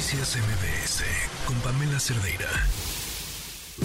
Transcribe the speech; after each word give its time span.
Noticias 0.00 0.38
MBS 0.38 1.04
con 1.46 1.56
Pamela 1.60 2.00
Cerdeira. 2.00 2.48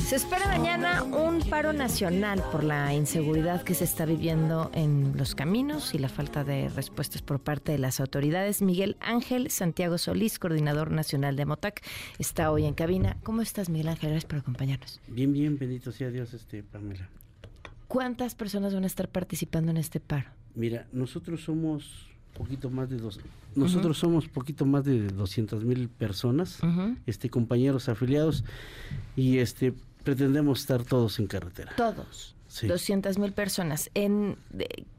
Se 0.08 0.16
espera 0.16 0.48
mañana 0.48 1.04
un 1.04 1.42
paro 1.42 1.74
nacional 1.74 2.42
por 2.54 2.64
la 2.64 2.94
inseguridad 2.94 3.64
que 3.64 3.74
se 3.74 3.84
está 3.84 4.06
viviendo 4.06 4.72
en 4.74 5.18
los 5.18 5.36
caminos 5.36 5.94
y 5.94 5.98
la 5.98 6.08
falta 6.08 6.46
de 6.46 6.70
respuestas 6.70 7.22
por 7.22 7.42
parte 7.42 7.74
de 7.74 7.80
las 7.80 8.00
autoridades. 8.00 8.62
Miguel 8.62 8.96
Ángel 9.02 9.52
Santiago 9.52 9.98
Solís, 9.98 10.40
coordinador 10.40 10.90
nacional 10.90 11.36
de 11.36 11.46
MOTAC, 11.46 11.84
está 12.18 12.50
hoy 12.50 12.64
en 12.64 12.76
cabina. 12.76 13.18
¿Cómo 13.24 13.42
estás, 13.42 13.68
Miguel 13.68 13.90
Ángel? 13.90 14.12
Gracias 14.12 14.30
por 14.30 14.40
acompañarnos. 14.40 15.02
Bien, 15.10 15.34
bien, 15.34 15.60
bendito 15.60 15.92
sea 15.92 16.10
Dios, 16.12 16.34
este 16.34 16.64
Pamela. 16.64 17.10
¿Cuántas 17.90 18.36
personas 18.36 18.74
van 18.74 18.86
a 18.86 18.88
estar 18.88 19.10
participando 19.10 19.70
en 19.70 19.76
este 19.76 20.00
paro? 20.00 20.30
Mira, 20.56 20.88
nosotros 20.94 21.44
somos 21.44 22.08
poquito 22.36 22.70
más 22.70 22.90
de 22.90 22.98
dos. 22.98 23.20
Nosotros 23.56 23.98
somos 23.98 24.28
poquito 24.28 24.66
más 24.66 24.84
de 24.84 25.08
200 25.08 25.64
mil 25.64 25.90
personas, 25.90 26.60
este 27.08 27.30
compañeros 27.30 27.90
afiliados 27.90 28.44
y 29.16 29.40
este 29.40 29.74
pretendemos 30.04 30.60
estar 30.60 30.84
todos 30.84 31.18
en 31.20 31.28
carretera. 31.28 31.74
Todos. 31.76 32.36
Sí. 32.48 32.68
200 32.68 33.18
mil 33.18 33.34
personas. 33.34 33.90
En, 33.96 34.38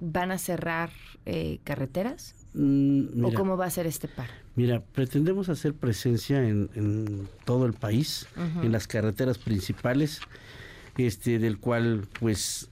¿Van 0.00 0.30
a 0.30 0.38
cerrar 0.38 0.90
eh, 1.24 1.60
carreteras? 1.64 2.34
Mm, 2.54 3.24
¿O 3.24 3.32
cómo 3.32 3.56
va 3.56 3.66
a 3.66 3.70
ser 3.70 3.86
este 3.86 4.08
paro? 4.08 4.32
Mira, 4.56 4.82
pretendemos 4.92 5.48
hacer 5.48 5.74
presencia 5.74 6.46
en, 6.46 7.28
todo 7.44 7.66
el 7.66 7.74
país, 7.74 8.26
en 8.62 8.72
las 8.72 8.86
carreteras 8.86 9.38
principales, 9.38 10.20
este, 10.96 11.38
del 11.38 11.58
cual 11.58 12.08
pues 12.18 12.70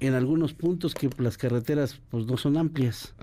en 0.00 0.14
algunos 0.14 0.54
puntos 0.54 0.94
que 0.94 1.10
las 1.18 1.36
carreteras 1.36 2.00
pues 2.10 2.26
no 2.26 2.36
son 2.36 2.56
amplias. 2.56 3.14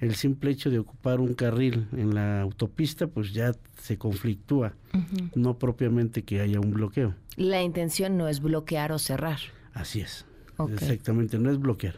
El 0.00 0.14
simple 0.14 0.52
hecho 0.52 0.70
de 0.70 0.78
ocupar 0.78 1.20
un 1.20 1.34
carril 1.34 1.88
en 1.92 2.14
la 2.14 2.40
autopista 2.40 3.08
pues 3.08 3.32
ya 3.32 3.52
se 3.80 3.98
conflictúa, 3.98 4.74
no 5.34 5.58
propiamente 5.58 6.22
que 6.22 6.40
haya 6.40 6.60
un 6.60 6.70
bloqueo. 6.70 7.14
La 7.36 7.62
intención 7.62 8.16
no 8.16 8.28
es 8.28 8.40
bloquear 8.40 8.92
o 8.92 8.98
cerrar. 8.98 9.38
Así 9.74 10.00
es. 10.00 10.24
Exactamente, 10.72 11.38
no 11.38 11.50
es 11.50 11.58
bloquear. 11.58 11.96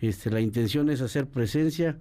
Este, 0.00 0.30
la 0.30 0.40
intención 0.40 0.90
es 0.90 1.00
hacer 1.00 1.26
presencia. 1.26 1.98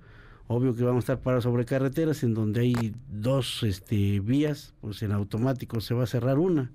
Obvio 0.50 0.74
que 0.74 0.84
vamos 0.84 1.02
a 1.02 1.14
estar 1.14 1.20
parados 1.20 1.44
sobre 1.44 1.66
carreteras 1.66 2.24
en 2.24 2.34
donde 2.34 2.62
hay 2.62 2.96
dos 3.12 3.64
este, 3.64 4.22
vías, 4.22 4.74
pues 4.80 5.04
en 5.04 5.12
automático 5.12 5.82
se 5.82 5.94
va 5.94 6.04
a 6.04 6.08
cerrar 6.08 6.40
una, 6.40 6.72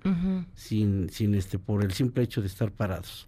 sin, 0.53 1.09
sin 1.09 1.33
este, 1.33 1.57
por 1.57 1.83
el 1.83 1.91
simple 1.91 2.23
hecho 2.23 2.41
de 2.41 2.47
estar 2.47 2.71
parados 2.71 3.27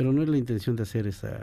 pero 0.00 0.14
no 0.14 0.22
es 0.22 0.30
la 0.30 0.38
intención 0.38 0.76
de 0.76 0.84
hacer 0.84 1.06
esa, 1.06 1.42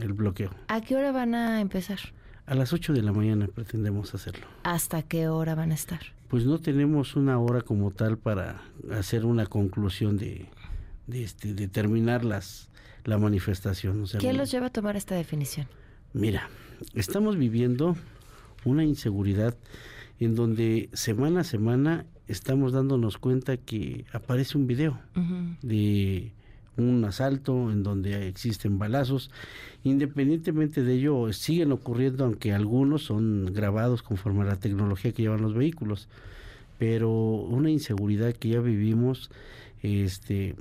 el 0.00 0.12
bloqueo. 0.12 0.52
¿A 0.68 0.80
qué 0.80 0.94
hora 0.94 1.10
van 1.10 1.34
a 1.34 1.60
empezar? 1.60 1.98
A 2.46 2.54
las 2.54 2.72
8 2.72 2.92
de 2.92 3.02
la 3.02 3.10
mañana 3.10 3.48
pretendemos 3.48 4.14
hacerlo. 4.14 4.46
¿Hasta 4.62 5.02
qué 5.02 5.26
hora 5.26 5.56
van 5.56 5.72
a 5.72 5.74
estar? 5.74 5.98
Pues 6.28 6.44
no 6.46 6.60
tenemos 6.60 7.16
una 7.16 7.36
hora 7.40 7.62
como 7.62 7.90
tal 7.90 8.16
para 8.16 8.62
hacer 8.92 9.24
una 9.24 9.46
conclusión 9.46 10.18
de, 10.18 10.46
de, 11.08 11.24
este, 11.24 11.52
de 11.52 11.66
terminar 11.66 12.24
las, 12.24 12.68
la 13.02 13.18
manifestación. 13.18 14.04
¿Qué 14.20 14.32
los 14.32 14.52
lleva 14.52 14.66
a 14.66 14.70
tomar 14.70 14.94
esta 14.94 15.16
definición? 15.16 15.66
Mira, 16.12 16.48
estamos 16.94 17.36
viviendo 17.36 17.96
una 18.64 18.84
inseguridad 18.84 19.56
en 20.20 20.36
donde 20.36 20.90
semana 20.92 21.40
a 21.40 21.44
semana 21.44 22.06
estamos 22.28 22.72
dándonos 22.72 23.18
cuenta 23.18 23.56
que 23.56 24.04
aparece 24.12 24.56
un 24.56 24.68
video 24.68 24.96
de 25.60 26.32
un 26.76 27.04
asalto 27.04 27.70
en 27.70 27.82
donde 27.82 28.28
existen 28.28 28.78
balazos. 28.78 29.30
Independientemente 29.84 30.82
de 30.82 30.94
ello, 30.94 31.32
siguen 31.32 31.72
ocurriendo, 31.72 32.24
aunque 32.24 32.52
algunos 32.52 33.04
son 33.04 33.52
grabados 33.52 34.02
conforme 34.02 34.42
a 34.42 34.46
la 34.46 34.56
tecnología 34.56 35.12
que 35.12 35.22
llevan 35.22 35.42
los 35.42 35.54
vehículos. 35.54 36.08
Pero 36.78 37.10
una 37.10 37.70
inseguridad 37.70 38.34
que 38.34 38.50
ya 38.50 38.60
vivimos, 38.60 39.30
este, 39.82 40.56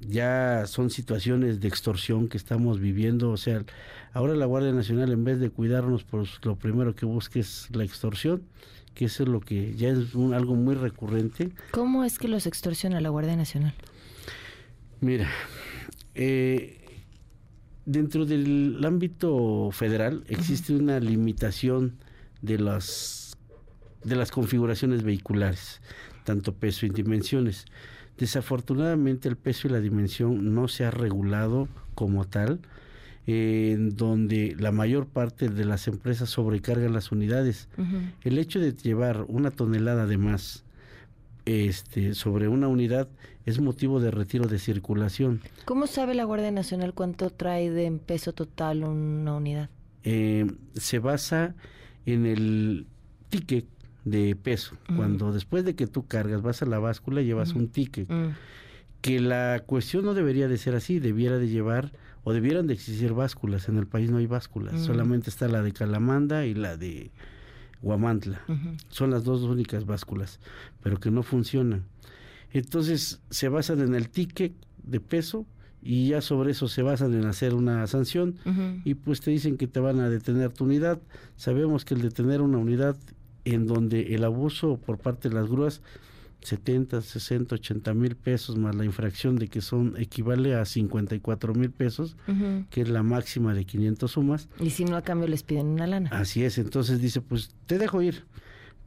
ya 0.00 0.64
son 0.66 0.90
situaciones 0.90 1.60
de 1.60 1.68
extorsión 1.68 2.28
que 2.28 2.38
estamos 2.38 2.80
viviendo. 2.80 3.30
O 3.30 3.36
sea, 3.36 3.64
ahora 4.12 4.34
la 4.34 4.46
Guardia 4.46 4.72
Nacional, 4.72 5.12
en 5.12 5.24
vez 5.24 5.38
de 5.38 5.50
cuidarnos, 5.50 6.04
pues 6.04 6.40
lo 6.42 6.56
primero 6.56 6.94
que 6.94 7.06
busca 7.06 7.38
es 7.38 7.68
la 7.70 7.84
extorsión 7.84 8.42
que 8.94 9.04
eso 9.04 9.22
es 9.22 9.28
lo 9.28 9.40
que 9.40 9.74
ya 9.76 9.88
es 9.88 10.14
algo 10.14 10.54
muy 10.54 10.74
recurrente. 10.74 11.50
¿Cómo 11.70 12.04
es 12.04 12.18
que 12.18 12.28
los 12.28 12.46
extorsiona 12.46 13.00
la 13.00 13.08
Guardia 13.08 13.36
Nacional? 13.36 13.72
Mira, 15.00 15.28
eh, 16.14 16.80
dentro 17.86 18.26
del 18.26 18.78
ámbito 18.84 19.70
federal 19.72 20.24
existe 20.28 20.74
una 20.74 21.00
limitación 21.00 21.96
de 22.42 22.58
las 22.58 23.36
de 24.04 24.16
las 24.16 24.30
configuraciones 24.30 25.02
vehiculares, 25.02 25.80
tanto 26.24 26.54
peso 26.54 26.86
y 26.86 26.90
dimensiones. 26.90 27.66
Desafortunadamente 28.18 29.28
el 29.28 29.36
peso 29.36 29.68
y 29.68 29.70
la 29.70 29.80
dimensión 29.80 30.54
no 30.54 30.68
se 30.68 30.84
ha 30.84 30.90
regulado 30.90 31.68
como 31.94 32.26
tal, 32.26 32.60
en 33.26 33.96
donde 33.96 34.56
la 34.58 34.72
mayor 34.72 35.06
parte 35.06 35.48
de 35.48 35.64
las 35.64 35.86
empresas 35.88 36.30
sobrecargan 36.30 36.92
las 36.92 37.12
unidades. 37.12 37.68
El 38.22 38.38
hecho 38.38 38.58
de 38.58 38.72
llevar 38.72 39.24
una 39.28 39.50
tonelada 39.50 40.06
de 40.06 40.18
más 40.18 40.64
este, 41.50 42.14
sobre 42.14 42.48
una 42.48 42.68
unidad 42.68 43.08
es 43.44 43.60
motivo 43.60 44.00
de 44.00 44.10
retiro 44.10 44.46
de 44.46 44.58
circulación. 44.58 45.40
¿Cómo 45.64 45.86
sabe 45.86 46.14
la 46.14 46.24
Guardia 46.24 46.50
Nacional 46.50 46.94
cuánto 46.94 47.30
trae 47.30 47.70
de 47.70 47.90
peso 47.92 48.32
total 48.32 48.84
una 48.84 49.34
unidad? 49.34 49.70
Eh, 50.04 50.46
se 50.74 50.98
basa 50.98 51.54
en 52.06 52.26
el 52.26 52.86
ticket 53.28 53.66
de 54.04 54.36
peso. 54.36 54.76
Cuando 54.96 55.32
después 55.32 55.64
de 55.64 55.74
que 55.74 55.86
tú 55.86 56.06
cargas, 56.06 56.42
vas 56.42 56.62
a 56.62 56.66
la 56.66 56.78
báscula, 56.78 57.22
llevas 57.22 57.52
un 57.52 57.68
ticket. 57.68 58.08
Que 59.00 59.20
la 59.20 59.62
cuestión 59.66 60.04
no 60.04 60.14
debería 60.14 60.46
de 60.46 60.58
ser 60.58 60.74
así, 60.74 61.00
debiera 61.00 61.38
de 61.38 61.48
llevar 61.48 61.92
o 62.22 62.32
debieran 62.32 62.66
de 62.66 62.74
existir 62.74 63.12
básculas. 63.12 63.68
En 63.68 63.78
el 63.78 63.86
país 63.86 64.10
no 64.10 64.18
hay 64.18 64.26
básculas, 64.26 64.80
solamente 64.80 65.30
está 65.30 65.48
la 65.48 65.62
de 65.62 65.72
Calamanda 65.72 66.44
y 66.46 66.54
la 66.54 66.76
de 66.76 67.10
Guamantla. 67.82 68.42
Son 68.88 69.10
las 69.10 69.24
dos 69.24 69.42
únicas 69.42 69.86
básculas, 69.86 70.40
pero 70.82 70.98
que 70.98 71.10
no 71.10 71.22
funcionan. 71.22 71.84
Entonces 72.52 73.20
se 73.30 73.48
basan 73.48 73.80
en 73.80 73.94
el 73.94 74.08
ticket 74.08 74.52
de 74.82 75.00
peso 75.00 75.46
y 75.82 76.08
ya 76.08 76.20
sobre 76.20 76.50
eso 76.50 76.68
se 76.68 76.82
basan 76.82 77.14
en 77.14 77.24
hacer 77.24 77.54
una 77.54 77.86
sanción 77.86 78.36
y 78.84 78.94
pues 78.94 79.20
te 79.20 79.30
dicen 79.30 79.56
que 79.56 79.66
te 79.66 79.80
van 79.80 80.00
a 80.00 80.10
detener 80.10 80.52
tu 80.52 80.64
unidad. 80.64 81.00
Sabemos 81.36 81.84
que 81.84 81.94
el 81.94 82.02
detener 82.02 82.42
una 82.42 82.58
unidad 82.58 82.96
en 83.44 83.66
donde 83.66 84.14
el 84.14 84.24
abuso 84.24 84.76
por 84.78 84.98
parte 84.98 85.28
de 85.28 85.34
las 85.34 85.48
grúas 85.48 85.80
70, 86.42 87.02
60, 87.02 87.54
80 87.56 87.94
mil 87.94 88.16
pesos 88.16 88.56
más 88.56 88.74
la 88.74 88.84
infracción 88.84 89.36
de 89.36 89.48
que 89.48 89.60
son 89.60 89.94
equivale 89.98 90.54
a 90.54 90.64
54 90.64 91.54
mil 91.54 91.70
pesos, 91.70 92.16
que 92.70 92.80
es 92.80 92.88
la 92.88 93.02
máxima 93.02 93.54
de 93.54 93.64
500 93.64 94.10
sumas. 94.10 94.48
Y 94.58 94.70
si 94.70 94.84
no 94.84 94.96
a 94.96 95.02
cambio 95.02 95.28
les 95.28 95.42
piden 95.42 95.66
una 95.66 95.86
lana. 95.86 96.10
Así 96.12 96.44
es, 96.44 96.58
entonces 96.58 97.00
dice, 97.00 97.20
pues 97.20 97.50
te 97.66 97.78
dejo 97.78 98.00
ir, 98.02 98.24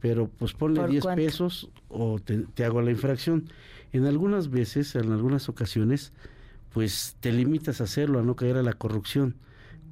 pero 0.00 0.28
pues 0.28 0.52
ponle 0.52 0.86
10 0.86 1.06
pesos 1.14 1.70
o 1.88 2.18
te, 2.18 2.64
hago 2.64 2.82
la 2.82 2.90
infracción. 2.90 3.48
En 3.92 4.06
algunas 4.06 4.50
veces, 4.50 4.96
en 4.96 5.12
algunas 5.12 5.48
ocasiones, 5.48 6.12
pues 6.72 7.16
te 7.20 7.30
limitas 7.30 7.80
a 7.80 7.84
hacerlo, 7.84 8.18
a 8.18 8.22
no 8.22 8.34
caer 8.34 8.56
a 8.56 8.62
la 8.62 8.72
corrupción, 8.72 9.36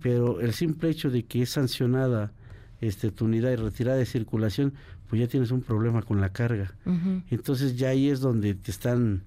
pero 0.01 0.41
el 0.41 0.53
simple 0.53 0.91
hecho 0.91 1.11
de 1.11 1.23
que 1.23 1.43
es 1.43 1.51
sancionada 1.51 2.33
este, 2.81 3.13
tu 3.13 3.27
unidad 3.27 3.53
y 3.53 3.57
retirada 3.57 3.97
de 3.97 4.05
circulación, 4.05 4.75
pues 5.13 5.21
ya 5.21 5.29
tienes 5.29 5.51
un 5.51 5.61
problema 5.61 6.01
con 6.01 6.23
la 6.23 6.31
carga. 6.31 6.73
Entonces 7.31 7.77
ya 7.77 7.91
ahí 7.91 8.09
es 8.09 8.21
donde 8.21 8.55
te 8.55 8.71
están 8.71 9.21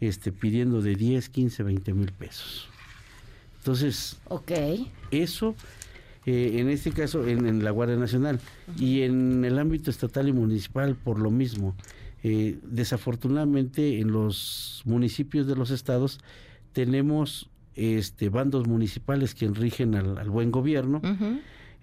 este, 0.00 0.32
pidiendo 0.32 0.80
de 0.80 0.94
10, 0.94 1.28
15, 1.28 1.62
20 1.62 1.92
mil 1.92 2.10
pesos. 2.12 2.70
Entonces, 3.58 4.16
okay. 4.28 4.90
eso 5.10 5.54
eh, 6.24 6.52
en 6.54 6.70
este 6.70 6.90
caso 6.90 7.28
en, 7.28 7.62
la 7.62 7.70
Guardia 7.70 7.96
Nacional 7.96 8.40
y 8.78 9.02
en 9.02 9.44
el 9.44 9.58
ámbito 9.58 9.90
estatal 9.90 10.26
y 10.26 10.32
municipal 10.32 10.96
por 10.96 11.18
lo 11.18 11.30
mismo. 11.30 11.74
Eh, 12.22 12.58
desafortunadamente 12.62 14.00
en 14.00 14.12
los 14.12 14.80
municipios 14.86 15.46
de 15.46 15.54
los 15.54 15.70
estados 15.70 16.18
tenemos 16.72 17.50
este 17.74 18.30
bandos 18.30 18.66
municipales 18.66 19.34
que 19.34 19.48
rigen 19.48 19.96
al, 19.96 20.30
buen 20.30 20.50
gobierno. 20.50 21.02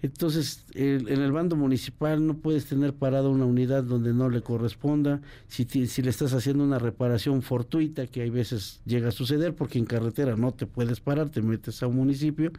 Entonces, 0.04 0.66
en 0.74 1.08
el 1.08 1.32
bando 1.32 1.56
municipal 1.56 2.26
no 2.26 2.36
puedes 2.36 2.66
tener 2.66 2.92
parada 2.92 3.30
una 3.30 3.46
unidad 3.46 3.82
donde 3.84 4.12
no 4.12 4.28
le 4.28 4.42
corresponda. 4.42 5.22
Si, 5.48 5.64
si 5.64 6.02
le 6.02 6.10
estás 6.10 6.34
haciendo 6.34 6.62
una 6.62 6.78
reparación 6.78 7.40
fortuita, 7.40 8.06
que 8.06 8.20
hay 8.20 8.28
veces 8.28 8.82
llega 8.84 9.08
a 9.08 9.12
suceder, 9.12 9.54
porque 9.54 9.78
en 9.78 9.86
carretera 9.86 10.36
no 10.36 10.52
te 10.52 10.66
puedes 10.66 11.00
parar, 11.00 11.30
te 11.30 11.40
metes 11.40 11.82
a 11.82 11.86
un 11.86 11.96
municipio. 11.96 12.52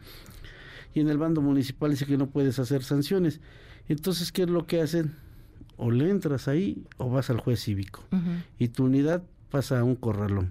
Y 0.92 0.98
en 0.98 1.08
el 1.08 1.18
bando 1.18 1.40
municipal 1.40 1.92
dice 1.92 2.04
que 2.04 2.16
no 2.16 2.26
puedes 2.26 2.58
hacer 2.58 2.82
sanciones. 2.82 3.38
Entonces, 3.88 4.32
¿qué 4.32 4.42
es 4.42 4.50
lo 4.50 4.66
que 4.66 4.80
hacen? 4.80 5.14
O 5.76 5.92
le 5.92 6.10
entras 6.10 6.48
ahí 6.48 6.82
o 6.96 7.10
vas 7.10 7.30
al 7.30 7.38
juez 7.38 7.60
cívico. 7.60 8.02
Y 8.58 8.66
tu 8.66 8.86
unidad 8.86 9.22
pasa 9.52 9.78
a 9.78 9.84
un 9.84 9.94
corralón. 9.94 10.50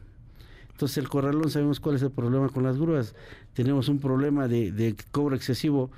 Entonces, 0.71 0.97
el 0.99 1.09
corralón 1.09 1.49
sabemos 1.49 1.81
cuál 1.81 1.97
es 1.97 2.03
el 2.03 2.11
problema 2.11 2.47
con 2.47 2.63
las 2.63 2.77
grúas. 2.77 3.15
Tenemos 3.53 3.89
un 3.89 3.99
problema 3.99 4.47
de, 4.47 4.71
de 4.71 4.95
cobro 5.11 5.35
excesivo 5.35 5.91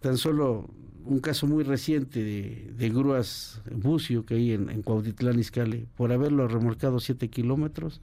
tan 0.00 0.16
solo 0.16 0.68
un 1.04 1.20
caso 1.20 1.46
muy 1.46 1.64
reciente 1.64 2.22
de, 2.22 2.72
de 2.76 2.88
grúas 2.90 3.60
bucio 3.70 4.24
que 4.24 4.34
hay 4.34 4.52
en, 4.52 4.70
en 4.70 4.82
Cuautitlán 4.82 5.38
Izcalli, 5.38 5.86
por 5.96 6.12
haberlo 6.12 6.46
remolcado 6.46 7.00
7 7.00 7.28
kilómetros, 7.28 8.00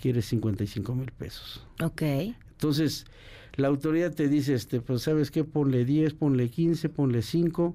quiere 0.00 0.22
55 0.22 0.94
mil 0.94 1.10
pesos. 1.12 1.66
Ok. 1.82 2.02
Entonces, 2.02 3.06
la 3.54 3.68
autoridad 3.68 4.14
te 4.14 4.28
dice, 4.28 4.54
este, 4.54 4.80
pues 4.80 5.02
sabes 5.02 5.30
qué, 5.30 5.44
ponle 5.44 5.84
10, 5.84 6.14
ponle 6.14 6.48
15, 6.48 6.88
ponle 6.88 7.22
5 7.22 7.74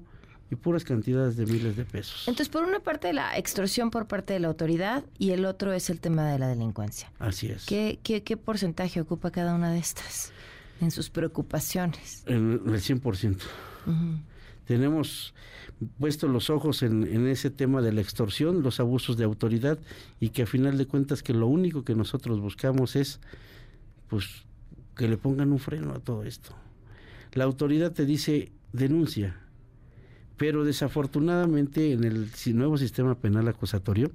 y 0.50 0.56
puras 0.56 0.84
cantidades 0.84 1.36
de 1.36 1.46
miles 1.46 1.76
de 1.76 1.84
pesos. 1.84 2.28
Entonces, 2.28 2.48
por 2.48 2.64
una 2.64 2.80
parte 2.80 3.12
la 3.12 3.36
extorsión 3.36 3.90
por 3.90 4.06
parte 4.06 4.34
de 4.34 4.40
la 4.40 4.48
autoridad 4.48 5.04
y 5.18 5.30
el 5.30 5.44
otro 5.44 5.72
es 5.72 5.90
el 5.90 6.00
tema 6.00 6.30
de 6.30 6.38
la 6.38 6.48
delincuencia. 6.48 7.10
Así 7.18 7.48
es. 7.48 7.66
¿Qué, 7.66 7.98
qué, 8.02 8.22
qué 8.22 8.36
porcentaje 8.36 9.00
ocupa 9.00 9.30
cada 9.30 9.54
una 9.54 9.72
de 9.72 9.78
estas 9.78 10.32
en 10.84 10.90
sus 10.90 11.10
preocupaciones? 11.10 12.22
El, 12.26 12.60
el 12.66 12.80
100%. 12.80 13.36
Ujú. 13.86 13.94
Tenemos 14.66 15.34
puesto 15.98 16.28
los 16.28 16.50
ojos 16.50 16.82
en, 16.82 17.04
en 17.04 17.26
ese 17.26 17.50
tema 17.50 17.82
de 17.82 17.92
la 17.92 18.00
extorsión, 18.00 18.62
los 18.62 18.80
abusos 18.80 19.16
de 19.16 19.24
autoridad 19.24 19.78
y 20.20 20.30
que 20.30 20.42
a 20.42 20.46
final 20.46 20.78
de 20.78 20.86
cuentas 20.86 21.22
que 21.22 21.34
lo 21.34 21.46
único 21.46 21.84
que 21.84 21.94
nosotros 21.94 22.40
buscamos 22.40 22.96
es 22.96 23.20
pues 24.08 24.44
que 24.96 25.08
le 25.08 25.16
pongan 25.16 25.52
un 25.52 25.58
freno 25.58 25.92
a 25.92 25.98
todo 25.98 26.24
esto. 26.24 26.54
La 27.32 27.44
autoridad 27.44 27.92
te 27.92 28.06
dice 28.06 28.52
denuncia, 28.72 29.36
pero 30.36 30.64
desafortunadamente 30.64 31.92
en 31.92 32.04
el 32.04 32.30
nuevo 32.54 32.78
sistema 32.78 33.14
penal 33.16 33.48
acusatorio 33.48 34.10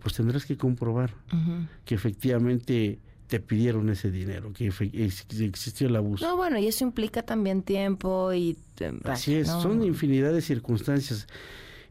pues 0.00 0.14
tendrás 0.14 0.46
que 0.46 0.56
comprobar 0.56 1.14
que 1.84 1.94
efectivamente 1.94 2.98
te 3.32 3.40
pidieron 3.40 3.88
ese 3.88 4.10
dinero, 4.10 4.52
que 4.52 4.66
existió 4.66 5.88
el 5.88 5.96
abuso. 5.96 6.26
No, 6.26 6.36
bueno, 6.36 6.58
y 6.58 6.66
eso 6.66 6.84
implica 6.84 7.22
también 7.22 7.62
tiempo 7.62 8.30
y... 8.34 8.58
eh, 8.78 8.92
Así 9.04 9.36
es, 9.36 9.48
¿no? 9.48 9.62
son 9.62 9.82
infinidad 9.82 10.34
de 10.34 10.42
circunstancias. 10.42 11.26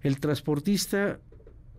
El 0.04 0.20
transportista 0.20 1.20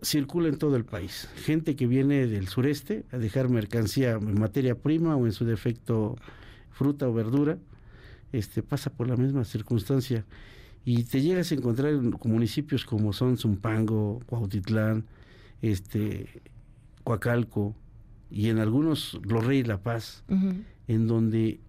circula 0.01 0.49
en 0.49 0.57
todo 0.57 0.75
el 0.75 0.83
país. 0.83 1.29
Gente 1.45 1.77
que 1.77 1.87
viene 1.87 2.27
del 2.27 2.49
sureste 2.49 3.05
a 3.13 3.17
dejar 3.17 3.47
mercancía 3.47 4.11
en 4.11 4.37
materia 4.37 4.75
prima 4.75 5.15
o 5.15 5.25
en 5.27 5.31
su 5.31 5.45
defecto 5.45 6.17
fruta 6.69 7.07
o 7.07 7.13
verdura, 7.13 7.57
este 8.33 8.63
pasa 8.63 8.89
por 8.89 9.07
la 9.07 9.15
misma 9.15 9.45
circunstancia 9.45 10.25
y 10.83 11.05
te 11.05 11.21
llegas 11.21 11.53
a 11.53 11.55
encontrar 11.55 11.93
en 11.93 12.13
municipios 12.25 12.83
como 12.83 13.13
son 13.13 13.37
Zumpango, 13.37 14.19
Cuautitlán, 14.25 15.05
este 15.61 16.41
Coacalco 17.05 17.77
y 18.33 18.49
en 18.49 18.57
algunos 18.57 19.19
Los 19.23 19.45
Reyes 19.45 19.67
La 19.67 19.77
Paz 19.77 20.23
Ujú. 20.27 20.55
en 20.87 21.07
donde 21.07 21.59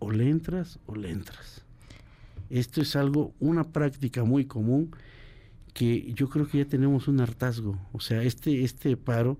o 0.00 0.10
le 0.10 0.28
entras 0.28 0.80
o 0.86 0.96
le 0.96 1.10
entras. 1.10 1.62
Esto 2.50 2.80
es 2.82 2.96
algo, 2.96 3.32
una 3.38 3.68
práctica 3.68 4.24
muy 4.24 4.44
común 4.44 4.90
que 5.72 6.12
yo 6.14 6.28
creo 6.28 6.48
que 6.48 6.58
ya 6.58 6.64
tenemos 6.64 7.06
un 7.06 7.20
hartazgo. 7.20 7.78
O 7.92 8.00
sea, 8.00 8.24
este, 8.24 8.64
este 8.64 8.96
paro 8.96 9.38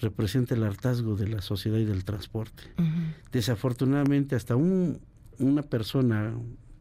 representa 0.00 0.56
el 0.56 0.64
hartazgo 0.64 1.14
de 1.14 1.28
la 1.28 1.42
sociedad 1.42 1.78
y 1.78 1.84
del 1.84 2.04
transporte. 2.04 2.64
Desafortunadamente, 3.30 4.34
hasta 4.34 4.56
un, 4.56 4.98
una 5.38 5.62
persona 5.62 6.34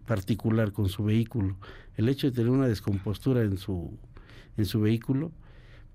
particular 0.07 0.71
con 0.71 0.89
su 0.89 1.03
vehículo, 1.03 1.55
el 1.97 2.09
hecho 2.09 2.27
de 2.27 2.35
tener 2.35 2.49
una 2.49 2.67
descompostura 2.67 3.43
en 3.43 3.57
su, 3.57 3.91
en 4.57 4.65
su 4.65 4.81
vehículo, 4.81 5.31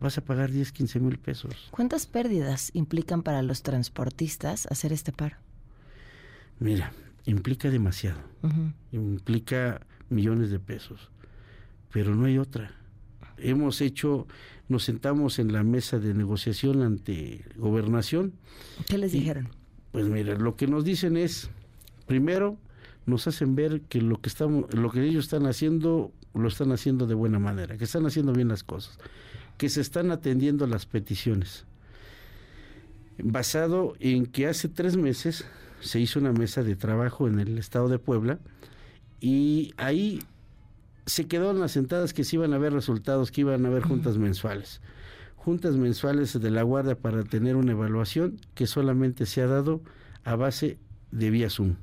vas 0.01 0.19
a 0.19 0.25
pagar 0.25 0.51
10, 0.51 0.73
15 0.73 1.01
mil 1.01 1.19
pesos. 1.19 1.69
¿Cuántas 1.71 2.07
pérdidas 2.07 2.71
implican 2.75 3.23
para 3.23 3.43
los 3.43 3.63
transportistas 3.63 4.67
hacer 4.71 4.93
este 4.93 5.13
paro? 5.13 5.37
Mira, 6.59 6.93
implica 7.27 7.71
demasiado. 7.71 8.21
Ujú. 8.43 8.73
implica 8.93 9.81
millones 10.11 10.51
de 10.51 10.59
pesos, 10.61 11.11
pero 11.91 12.15
no 12.15 12.27
hay 12.27 12.37
otra. 12.39 12.71
Hemos 13.39 13.81
hecho, 13.81 14.27
nos 14.69 14.85
sentamos 14.85 15.39
en 15.39 15.53
la 15.53 15.63
mesa 15.65 15.99
de 15.99 16.13
negociación 16.15 16.83
ante 16.83 17.45
gobernación, 17.57 18.35
¿Qué 18.87 18.99
les 18.99 19.15
Y- 19.15 19.21
dijeron? 19.21 19.49
pues 19.93 20.07
mira, 20.07 20.35
lo 20.37 20.57
que 20.57 20.67
nos 20.67 20.85
dicen 20.85 21.17
es, 21.17 21.51
primero, 22.07 22.59
nos 23.07 23.27
hacen 23.27 23.55
ver 23.57 23.81
que 23.83 24.01
lo 24.03 24.21
que 24.21 24.29
estamos, 24.29 24.73
lo 24.75 24.91
que 24.91 25.03
ellos 25.03 25.25
están 25.25 25.47
haciendo, 25.47 26.13
lo 26.35 26.49
están 26.49 26.71
haciendo 26.71 27.07
de 27.07 27.15
buena 27.15 27.39
manera, 27.39 27.77
que 27.79 27.85
están 27.85 28.05
haciendo 28.07 28.33
bien 28.35 28.49
las 28.49 28.63
cosas, 28.63 28.99
que 29.57 29.69
se 29.69 29.81
están 29.81 30.11
atendiendo 30.11 30.67
las 30.67 30.87
peticiones. 30.87 31.65
Basado 33.19 33.95
en 34.01 34.27
que 34.27 34.47
hace 34.47 34.69
tres 34.69 34.97
meses 34.97 35.45
se 35.81 36.01
hizo 36.01 36.19
una 36.19 36.33
mesa 36.33 36.63
de 36.63 36.77
trabajo 36.77 37.29
en 37.29 37.39
el 37.39 37.59
estado 37.59 37.89
de 37.89 37.99
Puebla 37.99 38.39
y 39.21 39.73
ahí 39.77 40.23
se 41.07 41.27
quedaron 41.27 41.63
asentadas 41.63 42.13
que 42.13 42.25
se 42.25 42.37
iban 42.37 42.55
a 42.55 42.59
ver 42.59 42.73
resultados, 42.73 43.31
que 43.31 43.43
iban 43.43 43.65
a 43.65 43.69
haber 43.69 43.83
juntas 43.83 44.19
mensuales. 44.19 44.81
Juntas 45.37 45.77
mensuales 45.77 46.41
de 46.41 46.51
la 46.51 46.63
Guardia 46.63 46.97
para 46.97 47.23
tener 47.25 47.57
una 47.57 47.73
evaluación 47.73 48.41
que 48.55 48.67
solamente 48.67 49.27
se 49.27 49.43
ha 49.43 49.47
dado 49.47 49.83
a 50.25 50.37
base 50.37 50.79
de 51.11 51.31
vía 51.31 51.51
Zoom. 51.51 51.77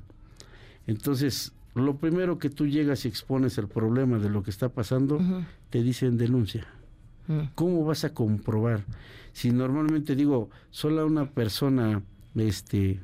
Entonces, 0.86 1.52
lo 1.74 1.96
primero 1.96 2.38
que 2.38 2.50
tú 2.50 2.66
llegas 2.66 3.04
y 3.04 3.08
expones 3.08 3.56
el 3.58 3.68
problema 3.68 4.18
de 4.18 4.28
lo 4.28 4.42
que 4.42 4.50
está 4.50 4.68
pasando, 4.68 5.20
te 5.70 5.82
dicen 5.82 6.18
denuncia. 6.18 6.66
Mm. 7.28 7.40
¿Cómo 7.54 7.84
vas 7.84 8.04
a 8.04 8.12
comprobar? 8.14 8.84
Si 9.32 9.50
normalmente 9.50 10.14
digo, 10.14 10.50
solo 10.70 11.06
una 11.06 11.30
persona 11.30 12.02
este, 12.34 13.00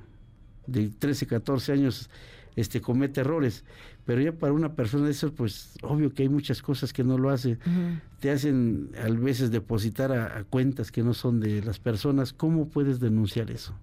de 0.67 0.89
13, 0.91 1.27
14 1.27 1.73
años 1.73 2.11
este, 2.57 2.81
comete 2.81 3.21
errores, 3.21 3.65
pero 4.05 4.21
ya 4.21 4.33
para 4.33 4.53
una 4.53 4.75
persona 4.75 5.07
de 5.07 5.13
esas, 5.13 5.31
pues 5.31 5.75
obvio 5.83 6.13
que 6.13 6.25
hay 6.25 6.29
muchas 6.29 6.63
cosas 6.63 6.93
que 6.93 7.05
no 7.05 7.19
lo 7.19 7.31
hace. 7.31 7.53
Ujú. 7.53 8.01
Te 8.21 8.31
hacen 8.31 8.91
a 9.03 9.09
veces 9.11 9.51
depositar 9.51 10.13
a, 10.13 10.39
a 10.39 10.45
cuentas 10.45 10.91
que 10.91 11.03
no 11.03 11.15
son 11.15 11.41
de 11.41 11.63
las 11.63 11.79
personas. 11.79 12.33
¿Cómo 12.33 12.69
puedes 12.69 13.01
denunciar 13.01 13.51
eso? 13.51 13.75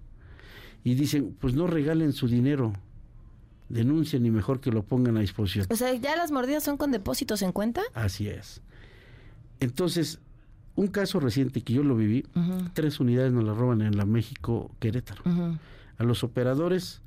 Y 0.84 0.94
dicen, 0.94 1.36
pues 1.40 1.54
no 1.54 1.66
regalen 1.66 2.12
su 2.12 2.28
dinero, 2.28 2.72
denuncien 3.68 4.24
y 4.26 4.30
mejor 4.30 4.60
que 4.60 4.70
lo 4.70 4.84
pongan 4.84 5.16
a 5.16 5.20
disposición. 5.20 5.66
O 5.70 5.76
sea, 5.76 5.92
¿ya 5.94 6.16
las 6.16 6.30
mordidas 6.30 6.62
son 6.62 6.76
con 6.76 6.92
depósitos 6.92 7.42
en 7.42 7.52
cuenta? 7.52 7.82
Así 7.94 8.28
es. 8.28 8.62
Entonces, 9.60 10.20
un 10.76 10.88
caso 10.88 11.18
reciente 11.20 11.62
que 11.62 11.72
yo 11.72 11.82
lo 11.82 11.96
viví, 11.96 12.24
tres 12.74 13.00
unidades 13.00 13.32
nos 13.32 13.44
las 13.44 13.56
roban 13.56 13.80
en 13.82 13.96
la 13.96 14.04
México 14.04 14.70
Querétaro. 14.78 15.22
A 15.98 16.04
los 16.04 16.22
operadores 16.22 17.02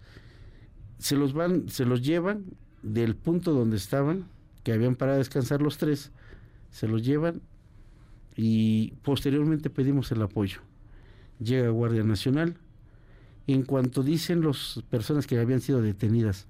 se 0.98 1.16
los 1.16 1.34
van, 1.34 1.70
se 1.70 1.86
los 1.86 2.02
llevan 2.02 2.46
del 2.82 3.16
punto 3.16 3.54
donde 3.54 3.78
estaban, 3.78 4.26
que 4.64 4.74
habían 4.74 4.96
parado 4.96 5.16
a 5.16 5.20
descansar 5.20 5.62
los 5.62 5.78
tres, 5.78 6.12
se 6.72 6.88
los 6.88 7.04
llevan 7.04 7.42
y 8.36 8.94
posteriormente 9.04 9.70
pedimos 9.70 10.12
el 10.12 10.22
apoyo. 10.22 10.62
Llega 11.40 11.70
Guardia 11.70 12.04
Nacional. 12.04 12.58
En 13.48 13.64
cuanto 13.64 14.04
dicen 14.04 14.42
las 14.42 14.84
personas 14.90 15.26
que 15.26 15.40
habían 15.40 15.62
sido 15.62 15.82
detenidas, 15.82 16.48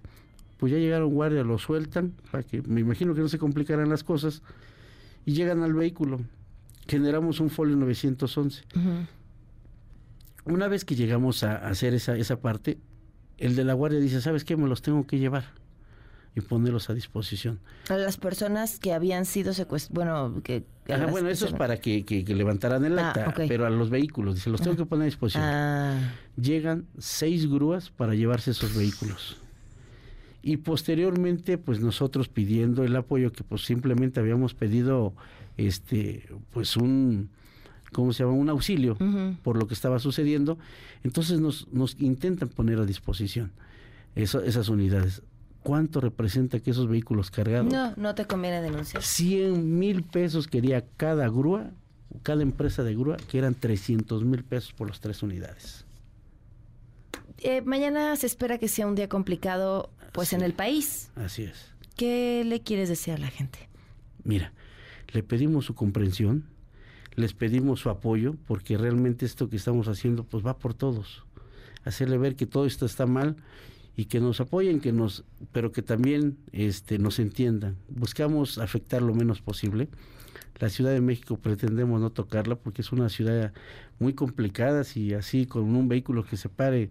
pues 0.58 0.74
ya 0.74 0.78
llegaron 0.78 1.14
guardia, 1.14 1.44
los 1.44 1.62
sueltan, 1.62 2.14
para 2.30 2.44
que 2.44 2.62
me 2.62 2.82
imagino 2.82 3.16
que 3.16 3.22
no 3.22 3.30
se 3.30 3.38
complicaran 3.38 3.88
las 3.88 4.04
cosas, 4.04 4.42
y 5.26 5.34
llegan 5.34 5.64
al 5.64 5.74
vehículo. 5.74 6.20
Generamos 6.90 7.40
un 7.40 7.50
folio 7.50 7.76
911. 7.76 8.64
Ujú. 8.76 10.54
Una 10.54 10.68
vez 10.68 10.86
que 10.86 10.96
llegamos 10.96 11.44
a 11.44 11.56
hacer 11.68 11.94
esa, 11.94 12.16
esa 12.18 12.40
parte, 12.42 12.80
el 13.38 13.56
de 13.56 13.64
la 13.64 13.74
guardia 13.74 14.00
dice, 14.00 14.22
¿sabes 14.22 14.44
qué? 14.44 14.58
Me 14.58 14.68
los 14.68 14.82
tengo 14.82 15.06
que 15.06 15.20
llevar 15.20 15.46
y 16.36 16.42
ponerlos 16.42 16.90
a 16.90 16.94
disposición. 16.94 17.60
A 17.90 17.98
las 17.98 18.18
personas 18.18 18.80
que 18.80 18.94
habían 18.94 19.26
sido 19.26 19.54
secuestradas, 19.54 19.94
bueno, 19.96 20.42
que... 20.44 20.64
Ajá, 20.92 21.06
bueno, 21.08 21.30
eso 21.30 21.46
es 21.46 21.54
para 21.54 21.78
que, 21.78 22.04
que- 22.06 22.24
que 22.26 22.34
levantaran 22.34 22.84
el 22.86 22.98
Ah, 22.98 23.10
acta, 23.10 23.34
pero 23.48 23.66
a 23.68 23.70
los 23.70 23.90
vehículos, 23.92 24.36
dice, 24.36 24.50
los 24.50 24.62
tengo 24.62 24.76
que 24.76 24.86
poner 24.86 25.04
a 25.04 25.06
disposición. 25.06 25.44
Ah, 25.44 26.14
Llegan 26.42 26.86
seis 26.98 27.48
grúas 27.50 27.92
para 27.92 28.16
llevarse 28.16 28.52
esos 28.52 28.76
vehículos. 28.76 29.38
Y 30.42 30.58
posteriormente, 30.58 31.58
pues 31.58 31.80
nosotros 31.82 32.28
pidiendo 32.30 32.84
el 32.84 32.96
apoyo, 32.96 33.32
que 33.32 33.44
pues 33.44 33.66
simplemente 33.66 34.20
habíamos 34.20 34.54
pedido, 34.56 35.14
este, 35.68 36.28
pues 36.52 36.78
un, 36.78 37.30
¿cómo 37.92 38.14
se 38.14 38.24
llama? 38.24 38.36
Un 38.36 38.50
auxilio 38.50 38.98
por 39.44 39.58
lo 39.58 39.68
que 39.68 39.74
estaba 39.74 40.00
sucediendo, 40.00 40.58
entonces 41.04 41.40
nos, 41.40 41.68
nos 41.72 41.96
intentan 42.00 42.50
poner 42.50 42.80
a 42.80 42.86
disposición 42.86 43.52
eso- 44.16 44.42
esas 44.44 44.70
unidades. 44.70 45.22
¿Cuánto 45.64 46.00
representa 46.00 46.60
que 46.62 46.72
esos 46.72 46.88
vehículos 46.88 47.30
cargados? 47.32 47.72
No, 47.72 47.94
no 47.98 48.16
te 48.16 48.26
conviene 48.26 48.62
denunciar. 48.62 49.04
100 49.04 49.78
mil 49.78 50.04
pesos 50.04 50.48
quería 50.48 50.86
cada 50.98 51.28
grúa, 51.28 51.72
cada 52.24 52.42
empresa 52.42 52.82
de 52.84 52.96
grúa, 52.96 53.18
que 53.18 53.38
eran 53.38 53.54
300 53.56 54.24
mil 54.24 54.44
pesos 54.46 54.72
por 54.74 54.88
las 54.88 55.00
tres 55.02 55.22
unidades. 55.22 55.86
Eh, 57.40 57.62
mañana 57.62 58.16
se 58.16 58.26
espera 58.26 58.58
que 58.58 58.68
sea 58.68 58.88
un 58.88 58.96
día 58.96 59.08
complicado, 59.10 59.90
pues 60.14 60.34
en 60.34 60.42
el 60.42 60.54
país. 60.54 61.12
Así 61.16 61.44
es. 61.44 61.72
¿Qué 61.96 62.44
le 62.46 62.62
quieres 62.62 62.90
decir 62.90 63.14
a 63.14 63.18
la 63.18 63.28
gente? 63.28 63.68
Mira, 64.24 64.54
le 65.14 65.24
pedimos 65.24 65.66
su 65.66 65.76
comprensión, 65.76 66.46
les 67.16 67.34
pedimos 67.34 67.80
su 67.80 67.90
apoyo, 67.90 68.36
porque 68.48 68.78
realmente 68.78 69.26
esto 69.26 69.50
que 69.50 69.58
estamos 69.58 69.88
haciendo, 69.88 70.24
pues 70.24 70.46
va 70.46 70.58
por 70.58 70.74
todos. 70.74 71.24
Hacerle 71.84 72.18
ver 72.18 72.36
que 72.36 72.46
todo 72.46 72.66
esto 72.66 72.86
está 72.86 73.06
mal 73.06 73.38
y 73.96 74.06
que 74.06 74.20
nos 74.20 74.40
apoyen, 74.40 74.80
que 74.80 74.92
nos, 74.92 75.26
pero 75.52 75.72
que 75.72 75.82
también 75.82 76.38
este, 76.52 77.00
nos 77.00 77.20
entiendan. 77.20 77.76
Buscamos 77.90 78.58
afectar 78.58 79.02
lo 79.02 79.14
menos 79.14 79.42
posible. 79.42 79.90
La 80.60 80.70
Ciudad 80.70 80.92
de 80.92 81.02
México 81.02 81.38
pretendemos 81.38 82.00
no 82.02 82.10
tocarla 82.12 82.56
porque 82.56 82.82
es 82.82 82.92
una 82.92 83.10
ciudad 83.10 83.54
muy 83.98 84.14
complicada. 84.14 84.84
Si 84.84 85.14
así 85.14 85.46
con 85.46 85.76
un 85.76 85.88
vehículo 85.88 86.26
que 86.26 86.38
se 86.38 86.50
pare 86.50 86.90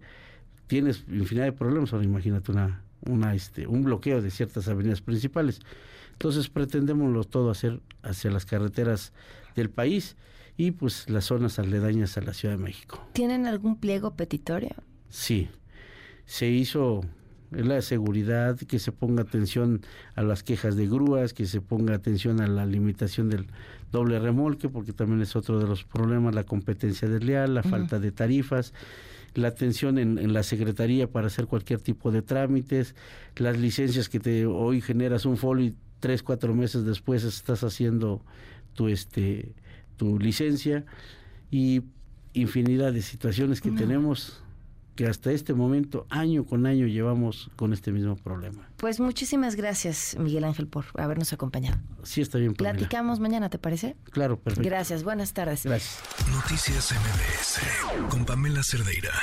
tienes 0.67 1.05
infinidad 1.07 1.45
de 1.45 1.51
problemas, 1.51 1.93
ahora 1.93 2.05
imagínate 2.05 2.51
una, 2.51 2.83
una, 3.05 3.35
este, 3.35 3.67
un 3.67 3.83
bloqueo 3.83 4.21
de 4.21 4.31
ciertas 4.31 4.67
avenidas 4.67 5.01
principales. 5.01 5.59
Entonces 6.13 6.49
pretendemos 6.49 7.29
todo 7.29 7.49
hacer 7.51 7.79
hacia 8.03 8.31
las 8.31 8.45
carreteras 8.45 9.13
del 9.55 9.69
país 9.69 10.15
y 10.57 10.71
pues 10.71 11.09
las 11.09 11.25
zonas 11.25 11.59
aledañas 11.59 12.17
a 12.17 12.21
la 12.21 12.33
Ciudad 12.33 12.57
de 12.57 12.63
México. 12.63 13.07
¿Tienen 13.13 13.45
algún 13.45 13.79
pliego 13.79 14.15
petitorio? 14.15 14.75
Sí, 15.09 15.47
se 16.25 16.47
hizo 16.49 17.01
la 17.51 17.81
seguridad, 17.81 18.57
que 18.57 18.77
se 18.77 18.91
ponga 18.91 19.23
atención 19.23 19.81
a 20.15 20.21
las 20.21 20.43
quejas 20.43 20.75
de 20.75 20.87
grúas, 20.87 21.33
que 21.33 21.45
se 21.45 21.61
ponga 21.61 21.95
atención 21.95 22.41
a 22.41 22.47
la 22.47 22.65
limitación 22.65 23.29
del 23.29 23.47
doble 23.91 24.19
remolque, 24.19 24.69
porque 24.69 24.93
también 24.93 25.21
es 25.21 25.35
otro 25.35 25.59
de 25.59 25.67
los 25.67 25.83
problemas, 25.83 26.35
la 26.35 26.43
competencia 26.43 27.07
desleal, 27.07 27.55
la 27.55 27.63
falta 27.63 27.99
de 27.99 28.11
tarifas, 28.11 28.73
la 29.33 29.49
atención 29.49 29.97
en, 29.97 30.33
la 30.33 30.43
secretaría 30.43 31.07
para 31.07 31.27
hacer 31.27 31.47
cualquier 31.47 31.79
tipo 31.79 32.11
de 32.11 32.21
trámites, 32.21 32.95
las 33.35 33.57
licencias 33.57 34.09
que 34.09 34.19
te 34.19 34.45
hoy 34.45 34.81
generas 34.81 35.25
un 35.25 35.37
folio 35.37 35.67
y 35.67 35.75
tres, 35.99 36.23
cuatro 36.23 36.53
meses 36.53 36.85
después 36.85 37.23
estás 37.23 37.63
haciendo 37.63 38.21
tu 38.73 38.87
este 38.87 39.53
tu 39.97 40.17
licencia 40.17 40.85
y 41.51 41.81
infinidad 42.33 42.93
de 42.93 43.01
situaciones 43.01 43.59
que 43.59 43.71
tenemos 43.71 44.41
que 44.99 45.07
hasta 45.07 45.31
este 45.31 45.53
momento, 45.53 46.05
año 46.09 46.45
con 46.45 46.65
año, 46.65 46.85
llevamos 46.85 47.49
con 47.55 47.71
este 47.71 47.93
mismo 47.93 48.17
problema. 48.17 48.67
Pues 48.75 48.99
muchísimas 48.99 49.55
gracias, 49.55 50.17
Miguel 50.19 50.43
Ángel, 50.43 50.67
por 50.67 50.87
habernos 50.95 51.31
acompañado. 51.31 51.77
Sí, 52.03 52.19
está 52.19 52.37
bien. 52.37 52.53
Platicamos 52.53 53.21
mañana, 53.21 53.49
¿te 53.49 53.57
parece? 53.57 53.95
Claro, 54.11 54.37
perfecto. 54.41 54.69
Gracias, 54.69 55.05
buenas 55.05 55.31
tardes. 55.31 55.63
Gracias. 55.63 56.01
Noticias 56.33 56.91
MBS 56.91 58.09
con 58.09 58.25
Pamela 58.25 58.61
Cerdeira. 58.61 59.13